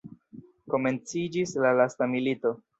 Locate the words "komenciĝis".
0.75-1.55